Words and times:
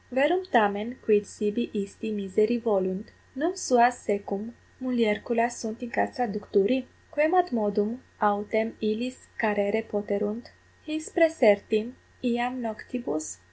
Verum 0.09 0.43
tamen 0.51 0.97
quid 1.05 1.25
sibi 1.27 1.69
isti 1.75 2.11
miseri 2.11 2.57
volunt? 2.57 3.11
num 3.35 3.55
suas 3.55 3.99
secum 3.99 4.51
mulierculas 4.81 5.57
sunt 5.57 5.83
in 5.83 5.91
castra 5.91 6.27
ducturi? 6.27 6.87
Quemadmodum 7.13 7.99
autem 8.19 8.73
illis 8.81 9.27
carere 9.39 9.83
poterunt, 9.83 10.49
his 10.81 11.11
praesertim 11.11 11.93
iam 12.23 12.59
noctibus? 12.63 13.37